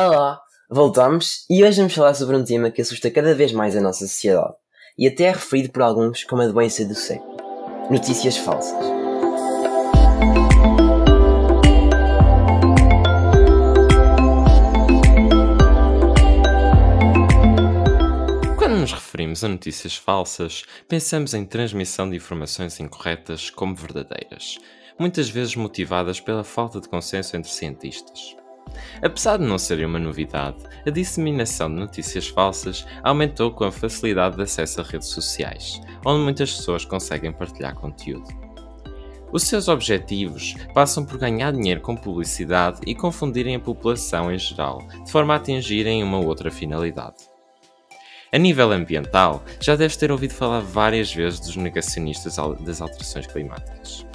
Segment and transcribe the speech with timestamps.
[0.00, 3.80] Olá, voltamos e hoje vamos falar sobre um tema que assusta cada vez mais a
[3.80, 4.54] nossa sociedade
[4.96, 7.36] e até é referido por alguns como a doença do século:
[7.90, 8.78] notícias falsas.
[18.56, 24.58] Quando nos referimos a notícias falsas, pensamos em transmissão de informações incorretas como verdadeiras,
[24.96, 28.36] muitas vezes motivadas pela falta de consenso entre cientistas.
[29.02, 34.36] Apesar de não serem uma novidade, a disseminação de notícias falsas aumentou com a facilidade
[34.36, 38.28] de acesso a redes sociais, onde muitas pessoas conseguem partilhar conteúdo.
[39.30, 44.86] Os seus objetivos passam por ganhar dinheiro com publicidade e confundirem a população em geral,
[45.04, 47.16] de forma a atingirem uma outra finalidade.
[48.32, 54.07] A nível ambiental, já deves ter ouvido falar várias vezes dos negacionistas das alterações climáticas.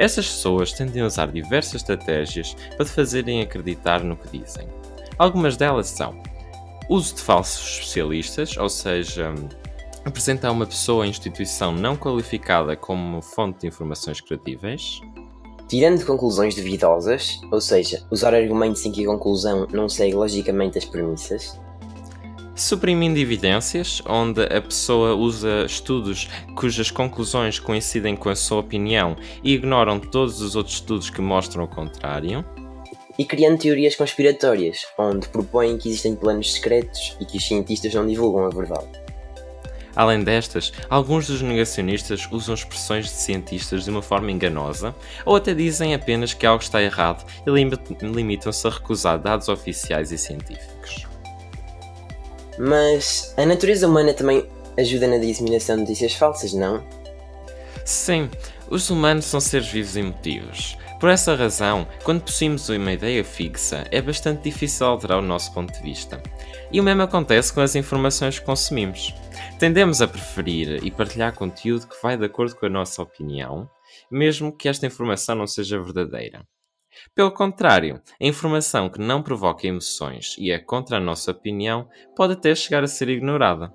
[0.00, 4.66] Estas pessoas tendem a usar diversas estratégias para te fazerem acreditar no que dizem.
[5.18, 6.18] Algumas delas são
[6.88, 9.34] uso de falsos especialistas, ou seja,
[10.02, 15.02] apresentar uma pessoa ou instituição não qualificada como fonte de informações credíveis.
[15.68, 20.86] Tirando conclusões duvidosas, ou seja, usar argumentos em que a conclusão não segue logicamente as
[20.86, 21.60] premissas
[22.62, 29.54] suprimindo evidências, onde a pessoa usa estudos cujas conclusões coincidem com a sua opinião e
[29.54, 32.44] ignoram todos os outros estudos que mostram o contrário.
[33.18, 38.06] E criando teorias conspiratórias, onde propõem que existem planos secretos e que os cientistas não
[38.06, 38.88] divulgam a verdade.
[39.96, 44.94] Além destas, alguns dos negacionistas usam expressões de cientistas de uma forma enganosa
[45.26, 47.50] ou até dizem apenas que algo está errado e
[48.06, 51.09] limitam-se a recusar dados oficiais e científicos.
[52.62, 54.46] Mas a natureza humana também
[54.78, 56.86] ajuda na disseminação de notícias falsas, não?
[57.86, 58.28] Sim,
[58.68, 60.76] os humanos são seres vivos e emotivos.
[61.00, 65.72] Por essa razão, quando possuímos uma ideia fixa, é bastante difícil alterar o nosso ponto
[65.72, 66.22] de vista.
[66.70, 69.14] E o mesmo acontece com as informações que consumimos.
[69.58, 73.70] Tendemos a preferir e partilhar conteúdo que vai de acordo com a nossa opinião,
[74.10, 76.46] mesmo que esta informação não seja verdadeira.
[77.14, 82.34] Pelo contrário, a informação que não provoca emoções e é contra a nossa opinião pode
[82.34, 83.72] até chegar a ser ignorada.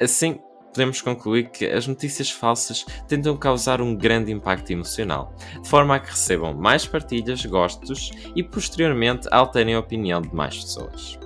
[0.00, 0.38] Assim,
[0.72, 5.98] podemos concluir que as notícias falsas tentam causar um grande impacto emocional, de forma a
[5.98, 11.18] que recebam mais partilhas, gostos e posteriormente alterem a opinião de mais pessoas.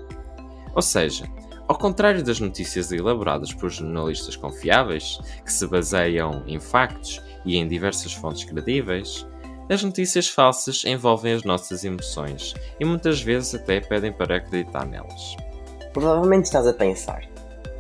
[0.73, 1.25] Ou seja,
[1.67, 7.67] ao contrário das notícias elaboradas por jornalistas confiáveis, que se baseiam em factos e em
[7.67, 9.27] diversas fontes credíveis,
[9.71, 15.37] as notícias falsas envolvem as nossas emoções e muitas vezes até pedem para acreditar nelas.
[15.93, 17.23] Provavelmente estás a pensar.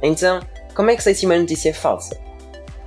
[0.00, 0.38] Então,
[0.72, 2.16] como é que sei se uma notícia é falsa?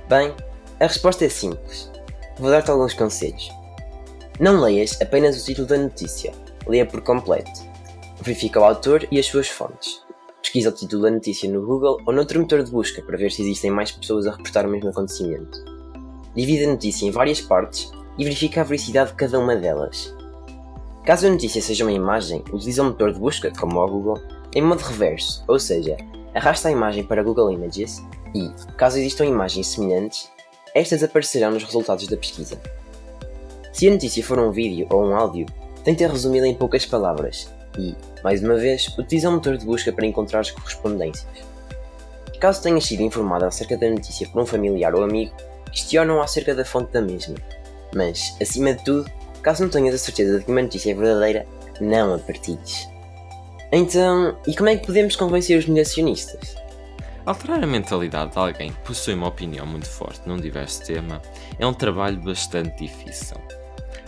[0.08, 0.34] Bem,
[0.80, 1.90] a resposta é simples.
[2.38, 3.50] Vou dar-te alguns conselhos.
[4.40, 6.32] Não leias apenas o título da notícia,
[6.66, 7.60] leia por completo.
[8.22, 10.02] Verifica o autor e as suas fontes.
[10.40, 13.42] Pesquisa o título da notícia no Google ou noutro motor de busca para ver se
[13.42, 15.62] existem mais pessoas a reportar o mesmo acontecimento.
[16.34, 20.14] Divide a notícia em várias partes e verifica a veracidade de cada uma delas.
[21.04, 24.22] Caso a notícia seja uma imagem, utiliza o motor de busca, como o Google,
[24.54, 25.96] em modo reverso, ou seja,
[26.34, 28.02] arrasta a imagem para Google Images
[28.34, 30.30] e, caso existam imagens semelhantes,
[30.74, 32.58] estas aparecerão nos resultados da pesquisa.
[33.72, 35.46] Se a notícia for um vídeo ou um áudio,
[35.84, 40.06] tenta resumi-la em poucas palavras e, mais uma vez, utiliza o motor de busca para
[40.06, 41.44] encontrar as correspondências.
[42.40, 45.34] Caso tenhas sido informado acerca da notícia por um familiar ou amigo,
[45.70, 47.34] questiona-o acerca da fonte da mesma
[47.94, 49.10] mas, acima de tudo,
[49.42, 51.46] caso não tenhas a certeza de que uma notícia é verdadeira,
[51.80, 52.88] não a partilhes.
[53.72, 56.54] Então, e como é que podemos convencer os negacionistas?
[57.26, 61.22] Alterar a mentalidade de alguém que possui uma opinião muito forte num diverso tema
[61.58, 63.36] é um trabalho bastante difícil.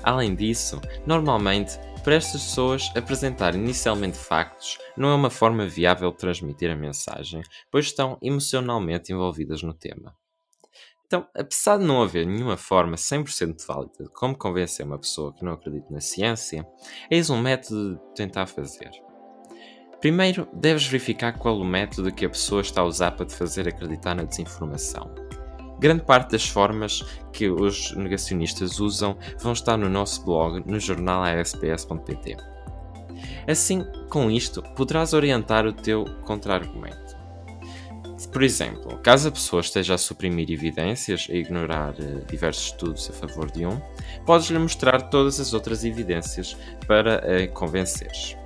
[0.03, 6.19] Além disso, normalmente, para estas pessoas, apresentar inicialmente factos não é uma forma viável de
[6.19, 10.15] transmitir a mensagem, pois estão emocionalmente envolvidas no tema.
[11.07, 15.45] Então, apesar de não haver nenhuma forma 100% válida de como convencer uma pessoa que
[15.45, 16.67] não acredita na ciência,
[17.09, 18.91] eis um método de tentar fazer.
[20.01, 23.69] Primeiro, deves verificar qual o método que a pessoa está a usar para te fazer
[23.69, 25.15] acreditar na desinformação.
[25.79, 27.03] Grande parte das formas
[27.33, 32.37] que os negacionistas usam vão estar no nosso blog no jornal asps.pt.
[33.47, 37.06] Assim, com isto, poderás orientar o teu contra-argumento.
[38.33, 43.13] Por exemplo, caso a pessoa esteja a suprimir evidências e ignorar uh, diversos estudos a
[43.13, 43.81] favor de um,
[44.25, 48.37] podes-lhe mostrar todas as outras evidências para a convenceres.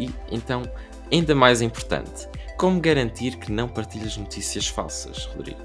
[0.00, 0.62] E então,
[1.12, 5.60] ainda mais importante, como garantir que não partilhas notícias falsas, Rodrigo?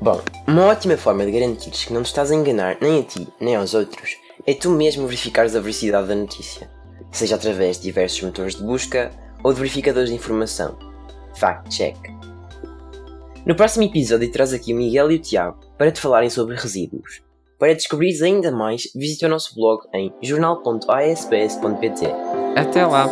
[0.00, 3.26] Bom, uma ótima forma de garantires que não te estás a enganar nem a ti
[3.40, 6.70] nem aos outros é tu mesmo verificares a veracidade da notícia.
[7.10, 9.10] seja através de diversos motores de busca
[9.44, 10.76] ou de verificadores de informação.
[11.36, 11.96] Fact check.
[13.46, 17.22] No próximo episódio traz aqui o Miguel e o Tiago para te falarem sobre resíduos.
[17.58, 22.06] Para descobrir ainda mais, visite o nosso blog em jornal.asps.pt.
[22.56, 23.06] Até lá!